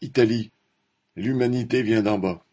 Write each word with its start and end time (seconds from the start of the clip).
Italie, 0.00 0.52
l'humanité 1.16 1.82
vient 1.82 2.02
d'en 2.02 2.20
bas. 2.20 2.44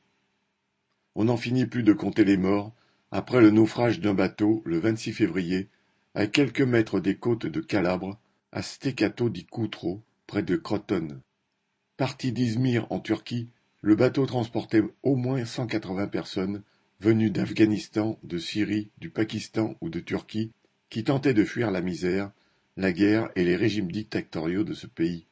On 1.14 1.26
n'en 1.26 1.38
finit 1.38 1.68
plus 1.68 1.84
de 1.84 1.94
compter 1.94 2.24
les 2.24 2.38
morts 2.38 2.74
après 3.12 3.40
le 3.40 3.52
naufrage 3.52 4.00
d'un 4.00 4.16
bateau 4.16 4.64
le 4.66 4.80
26 4.80 5.14
février 5.14 5.70
à 6.16 6.26
quelques 6.26 6.62
mètres 6.62 7.00
des 7.00 7.18
côtes 7.18 7.46
de 7.46 7.62
Calabre, 7.62 8.20
à 8.52 8.64
Steccato 8.64 9.30
di 9.30 9.46
Cutro, 9.46 10.02
près 10.26 10.42
de 10.42 10.56
Crotone. 10.56 11.22
Parti 11.98 12.32
d'Izmir 12.32 12.88
en 12.90 13.00
Turquie, 13.00 13.50
le 13.82 13.96
bateau 13.96 14.26
transportait 14.26 14.82
au 15.04 15.16
moins 15.16 15.46
180 15.46 16.08
personnes 16.08 16.64
venues 17.00 17.30
d'Afghanistan, 17.30 18.18
de 18.24 18.40
Syrie, 18.40 18.90
du 18.98 19.12
Pakistan 19.12 19.76
ou 19.82 19.90
de 19.90 20.00
Turquie 20.00 20.52
qui 20.90 21.04
tentaient 21.04 21.36
de 21.36 21.46
fuir 21.46 21.70
la 21.70 21.82
misère, 21.82 22.32
la 22.76 22.92
guerre 22.92 23.30
et 23.36 23.44
les 23.44 23.56
régimes 23.56 23.92
dictatoriaux 23.92 24.64
de 24.64 24.74
ce 24.74 24.88
pays. 24.88 25.28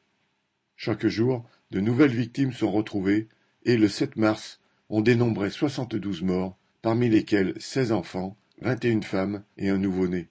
Chaque 0.76 1.06
jour, 1.06 1.48
de 1.74 1.80
nouvelles 1.80 2.14
victimes 2.14 2.52
sont 2.52 2.70
retrouvées 2.70 3.26
et 3.64 3.76
le 3.76 3.88
7 3.88 4.14
mars, 4.14 4.60
on 4.90 5.00
dénombrait 5.00 5.50
72 5.50 6.22
morts, 6.22 6.56
parmi 6.82 7.08
lesquels 7.08 7.52
16 7.58 7.90
enfants, 7.90 8.36
21 8.60 9.00
femmes 9.00 9.42
et 9.56 9.70
un 9.70 9.78
nouveau-né. 9.78 10.28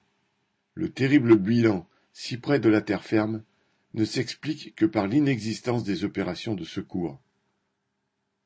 Le 0.73 0.87
terrible 0.87 1.35
bilan, 1.35 1.85
si 2.13 2.37
près 2.37 2.59
de 2.59 2.69
la 2.69 2.79
terre 2.79 3.03
ferme, 3.03 3.43
ne 3.93 4.05
s'explique 4.05 4.73
que 4.77 4.85
par 4.85 5.05
l'inexistence 5.05 5.83
des 5.83 6.05
opérations 6.05 6.55
de 6.55 6.63
secours. 6.63 7.19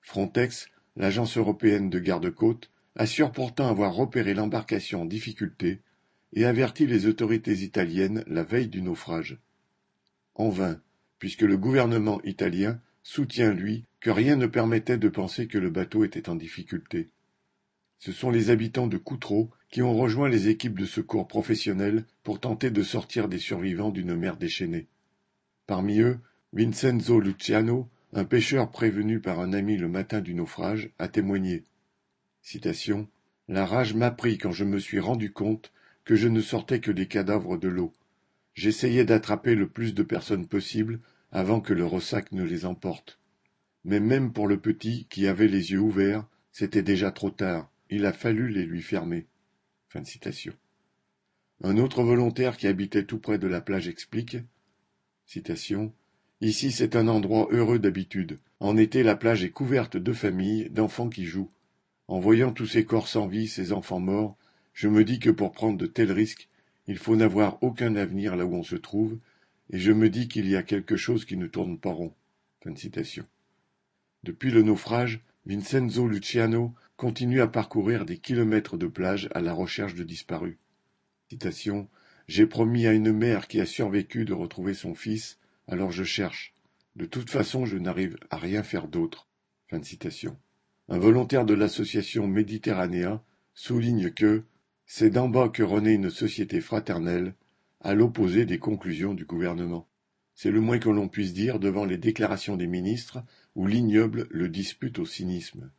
Frontex, 0.01 0.67
l'agence 0.95 1.37
européenne 1.37 1.91
de 1.91 1.99
garde-côtes, 1.99 2.71
assure 2.95 3.31
pourtant 3.31 3.69
avoir 3.69 3.93
repéré 3.93 4.33
l'embarcation 4.33 5.03
en 5.03 5.05
difficulté 5.05 5.81
et 6.33 6.45
avertit 6.45 6.87
les 6.87 7.05
autorités 7.05 7.59
italiennes 7.59 8.23
la 8.25 8.41
veille 8.41 8.69
du 8.69 8.81
naufrage. 8.81 9.37
En 10.33 10.49
vain, 10.49 10.81
puisque 11.19 11.43
le 11.43 11.57
gouvernement 11.57 12.19
italien 12.23 12.81
soutient 13.07 13.53
lui 13.53 13.85
que 14.01 14.09
rien 14.09 14.35
ne 14.35 14.47
permettait 14.47 14.97
de 14.97 15.07
penser 15.07 15.47
que 15.47 15.57
le 15.57 15.69
bateau 15.69 16.03
était 16.03 16.27
en 16.27 16.35
difficulté. 16.35 17.07
Ce 17.99 18.11
sont 18.11 18.29
les 18.29 18.49
habitants 18.49 18.87
de 18.87 18.97
Coutreau 18.97 19.49
qui 19.69 19.81
ont 19.81 19.95
rejoint 19.95 20.27
les 20.27 20.49
équipes 20.49 20.77
de 20.77 20.85
secours 20.85 21.25
professionnelles 21.25 22.05
pour 22.23 22.41
tenter 22.41 22.69
de 22.69 22.83
sortir 22.83 23.29
des 23.29 23.39
survivants 23.39 23.91
d'une 23.91 24.13
mer 24.13 24.35
déchaînée. 24.35 24.87
Parmi 25.67 26.01
eux, 26.01 26.19
Vincenzo 26.51 27.21
Luciano, 27.21 27.87
un 28.11 28.25
pêcheur 28.25 28.71
prévenu 28.71 29.21
par 29.21 29.39
un 29.39 29.53
ami 29.53 29.77
le 29.77 29.87
matin 29.87 30.19
du 30.19 30.33
naufrage, 30.33 30.89
a 30.99 31.07
témoigné. 31.07 31.63
Citation. 32.41 33.07
La 33.47 33.65
rage 33.65 33.93
m'a 33.93 34.11
pris 34.11 34.37
quand 34.37 34.51
je 34.51 34.65
me 34.65 34.79
suis 34.79 34.99
rendu 34.99 35.31
compte 35.31 35.71
que 36.03 36.15
je 36.15 36.27
ne 36.27 36.41
sortais 36.41 36.81
que 36.81 36.91
des 36.91 37.07
cadavres 37.07 37.55
de 37.55 37.69
l'eau. 37.69 37.93
J'essayais 38.53 39.05
d'attraper 39.05 39.55
le 39.55 39.69
plus 39.69 39.93
de 39.93 40.03
personnes 40.03 40.45
possible 40.45 40.99
avant 41.31 41.61
que 41.61 41.73
le 41.73 41.85
ressac 41.85 42.31
ne 42.31 42.43
les 42.43 42.65
emporte. 42.65 43.19
Mais 43.83 43.99
même 43.99 44.33
pour 44.33 44.47
le 44.47 44.59
petit, 44.59 45.07
qui 45.09 45.27
avait 45.27 45.47
les 45.47 45.71
yeux 45.71 45.79
ouverts, 45.79 46.25
c'était 46.51 46.83
déjà 46.83 47.11
trop 47.11 47.29
tard. 47.29 47.69
Il 47.89 48.05
a 48.05 48.13
fallu 48.13 48.49
les 48.49 48.65
lui 48.65 48.81
fermer. 48.81 49.27
Un 51.63 51.77
autre 51.77 52.03
volontaire 52.03 52.57
qui 52.57 52.67
habitait 52.67 53.05
tout 53.05 53.19
près 53.19 53.37
de 53.37 53.47
la 53.47 53.61
plage 53.61 53.87
explique 53.87 54.37
Ici 56.39 56.71
c'est 56.71 56.95
un 56.95 57.07
endroit 57.07 57.47
heureux 57.51 57.79
d'habitude. 57.79 58.39
En 58.59 58.77
été 58.77 59.03
la 59.03 59.15
plage 59.15 59.43
est 59.43 59.49
couverte 59.49 59.97
de 59.97 60.13
familles, 60.13 60.69
d'enfants 60.69 61.09
qui 61.09 61.25
jouent. 61.25 61.51
En 62.07 62.19
voyant 62.19 62.51
tous 62.51 62.67
ces 62.67 62.85
corps 62.85 63.07
sans 63.07 63.27
vie, 63.27 63.47
ces 63.47 63.73
enfants 63.73 63.99
morts, 63.99 64.37
je 64.73 64.87
me 64.87 65.03
dis 65.03 65.19
que 65.19 65.29
pour 65.29 65.51
prendre 65.51 65.77
de 65.77 65.87
tels 65.87 66.11
risques, 66.11 66.47
il 66.87 66.97
faut 66.97 67.15
n'avoir 67.15 67.61
aucun 67.63 67.95
avenir 67.95 68.35
là 68.35 68.45
où 68.45 68.53
on 68.53 68.63
se 68.63 68.75
trouve, 68.75 69.17
et 69.69 69.79
je 69.79 69.91
me 69.91 70.09
dis 70.09 70.27
qu'il 70.27 70.47
y 70.47 70.55
a 70.55 70.63
quelque 70.63 70.97
chose 70.97 71.25
qui 71.25 71.37
ne 71.37 71.47
tourne 71.47 71.77
pas 71.77 71.91
rond. 71.91 72.13
Depuis 74.23 74.51
le 74.51 74.61
naufrage, 74.61 75.21
Vincenzo 75.45 76.07
Luciano 76.07 76.73
continue 76.97 77.41
à 77.41 77.47
parcourir 77.47 78.05
des 78.05 78.17
kilomètres 78.17 78.77
de 78.77 78.87
plage 78.87 79.29
à 79.33 79.41
la 79.41 79.53
recherche 79.53 79.95
de 79.95 80.03
disparus. 80.03 80.57
J'ai 82.27 82.45
promis 82.45 82.87
à 82.87 82.93
une 82.93 83.13
mère 83.13 83.47
qui 83.47 83.61
a 83.61 83.65
survécu 83.65 84.25
de 84.25 84.33
retrouver 84.33 84.73
son 84.73 84.95
fils, 84.95 85.39
alors 85.67 85.91
je 85.91 86.03
cherche. 86.03 86.53
De 86.95 87.05
toute 87.05 87.29
façon, 87.29 87.65
je 87.65 87.77
n'arrive 87.77 88.17
à 88.29 88.37
rien 88.37 88.63
faire 88.63 88.87
d'autre. 88.87 89.29
Un 89.71 90.97
volontaire 90.99 91.45
de 91.45 91.53
l'association 91.53 92.27
Méditerranéa 92.27 93.23
souligne 93.53 94.11
que 94.11 94.43
c'est 94.85 95.09
d'en 95.09 95.29
bas 95.29 95.49
que 95.49 95.63
renaît 95.63 95.93
une 95.93 96.09
société 96.09 96.59
fraternelle, 96.59 97.33
à 97.81 97.93
l'opposé 97.93 98.45
des 98.45 98.59
conclusions 98.59 99.13
du 99.13 99.25
gouvernement. 99.25 99.87
C'est 100.35 100.51
le 100.51 100.61
moins 100.61 100.79
que 100.79 100.89
l'on 100.89 101.07
puisse 101.07 101.33
dire 101.33 101.59
devant 101.59 101.85
les 101.85 101.97
déclarations 101.97 102.57
des 102.57 102.67
ministres, 102.67 103.23
où 103.55 103.65
l'ignoble 103.67 104.27
le 104.29 104.49
dispute 104.49 104.99
au 104.99 105.05
cynisme. 105.05 105.71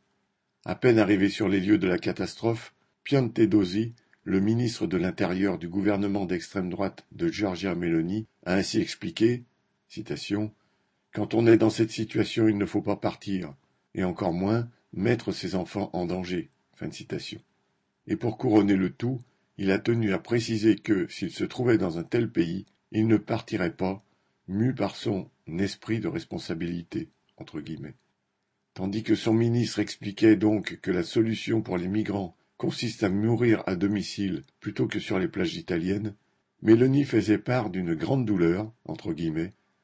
À 0.64 0.74
peine 0.74 0.98
arrivé 0.98 1.28
sur 1.28 1.48
les 1.48 1.60
lieux 1.60 1.78
de 1.78 1.86
la 1.86 1.98
catastrophe, 1.98 2.74
Piantedosi, 3.04 3.94
le 4.24 4.40
ministre 4.40 4.86
de 4.86 4.96
l'Intérieur 4.96 5.58
du 5.58 5.68
gouvernement 5.68 6.26
d'extrême 6.26 6.68
droite 6.68 7.06
de 7.12 7.28
Giorgia 7.28 7.74
Meloni, 7.74 8.26
a 8.44 8.54
ainsi 8.54 8.80
expliqué 8.80 9.44
citation, 9.88 10.52
Quand 11.12 11.34
on 11.34 11.46
est 11.46 11.56
dans 11.56 11.70
cette 11.70 11.90
situation, 11.90 12.48
il 12.48 12.58
ne 12.58 12.66
faut 12.66 12.82
pas 12.82 12.96
partir, 12.96 13.54
et 13.94 14.04
encore 14.04 14.32
moins 14.32 14.68
mettre 14.92 15.32
ses 15.32 15.54
enfants 15.54 15.90
en 15.92 16.04
danger. 16.04 16.50
Fin 16.74 16.90
citation 16.90 17.40
et 18.08 18.16
pour 18.16 18.38
couronner 18.38 18.74
le 18.74 18.90
tout, 18.90 19.20
il 19.58 19.72
a 19.72 19.78
tenu 19.78 20.12
à 20.12 20.18
préciser 20.18 20.76
que, 20.76 21.08
s'il 21.08 21.32
se 21.32 21.44
trouvait 21.44 21.78
dans 21.78 21.98
un 21.98 22.04
tel 22.04 22.30
pays, 22.30 22.64
il 22.92 23.08
ne 23.08 23.16
partirait 23.16 23.74
pas, 23.74 24.04
mu 24.46 24.74
par 24.74 24.96
son 24.96 25.28
esprit 25.58 26.00
de 26.00 26.08
responsabilité. 26.08 27.10
Tandis 28.74 29.02
que 29.02 29.14
son 29.14 29.34
ministre 29.34 29.80
expliquait 29.80 30.36
donc 30.36 30.78
que 30.80 30.90
la 30.90 31.02
solution 31.02 31.60
pour 31.60 31.76
les 31.76 31.88
migrants 31.88 32.36
consiste 32.56 33.02
à 33.02 33.08
mourir 33.08 33.62
à 33.66 33.76
domicile 33.76 34.44
plutôt 34.60 34.86
que 34.86 35.00
sur 35.00 35.18
les 35.18 35.28
plages 35.28 35.56
italiennes, 35.56 36.14
Mélanie 36.62 37.04
faisait 37.04 37.38
part 37.38 37.70
d'une 37.70 37.94
grande 37.94 38.24
douleur, 38.24 38.72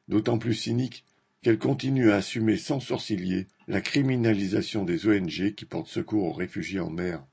d'autant 0.08 0.38
plus 0.38 0.54
cynique 0.54 1.04
qu'elle 1.42 1.58
continue 1.58 2.10
à 2.10 2.16
assumer 2.16 2.56
sans 2.56 2.80
sourciller 2.80 3.48
la 3.68 3.80
criminalisation 3.80 4.84
des 4.84 5.06
ONG 5.06 5.54
qui 5.54 5.64
portent 5.66 5.88
secours 5.88 6.24
aux 6.24 6.32
réfugiés 6.32 6.80
en 6.80 6.90
mer. 6.90 7.24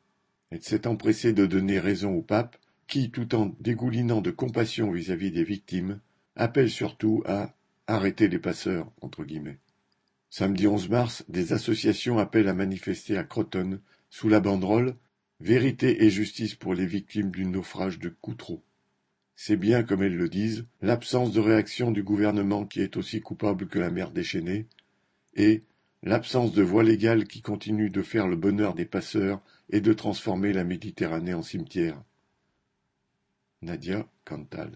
Elle 0.51 0.61
s'est 0.61 0.85
empressée 0.85 1.33
de 1.33 1.45
donner 1.45 1.79
raison 1.79 2.13
au 2.13 2.21
pape, 2.21 2.57
qui, 2.87 3.09
tout 3.09 3.35
en 3.35 3.55
dégoulinant 3.61 4.21
de 4.21 4.31
compassion 4.31 4.91
vis-à-vis 4.91 5.31
des 5.31 5.45
victimes, 5.45 5.99
appelle 6.35 6.69
surtout 6.69 7.23
à 7.25 7.55
arrêter 7.87 8.27
les 8.27 8.39
passeurs. 8.39 8.91
Samedi 10.29 10.67
11 10.67 10.89
mars, 10.89 11.25
des 11.29 11.53
associations 11.53 12.19
appellent 12.19 12.49
à 12.49 12.53
manifester 12.53 13.17
à 13.17 13.23
Crotone 13.23 13.79
sous 14.09 14.29
la 14.29 14.39
banderole 14.41 14.95
Vérité 15.39 16.03
et 16.03 16.11
justice 16.11 16.53
pour 16.53 16.75
les 16.75 16.85
victimes 16.85 17.31
du 17.31 17.45
naufrage 17.45 17.97
de 17.97 18.09
Coutreau. 18.09 18.61
C'est 19.35 19.55
bien, 19.55 19.81
comme 19.81 20.03
elles 20.03 20.15
le 20.15 20.29
disent, 20.29 20.67
l'absence 20.83 21.31
de 21.31 21.39
réaction 21.39 21.89
du 21.89 22.03
gouvernement 22.03 22.65
qui 22.65 22.79
est 22.79 22.95
aussi 22.95 23.21
coupable 23.21 23.67
que 23.67 23.79
la 23.79 23.89
mer 23.89 24.11
déchaînée, 24.11 24.67
et 25.33 25.63
l'absence 26.03 26.51
de 26.51 26.61
voie 26.61 26.83
légale 26.83 27.25
qui 27.25 27.41
continue 27.41 27.89
de 27.89 28.01
faire 28.01 28.27
le 28.27 28.35
bonheur 28.35 28.75
des 28.75 28.85
passeurs 28.85 29.41
et 29.69 29.81
de 29.81 29.93
transformer 29.93 30.53
la 30.53 30.63
Méditerranée 30.63 31.33
en 31.33 31.41
cimetière. 31.41 32.01
Nadia 33.63 34.07
Cantal 34.23 34.69